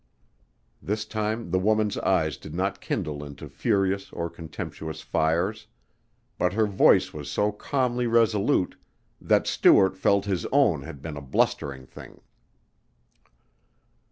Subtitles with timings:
[0.81, 5.67] This time the woman's eyes did not kindle into furious or contemptuous fires,
[6.39, 8.75] but her voice was so calmly resolute
[9.21, 12.21] that Stuart felt his own had been a blustering thing.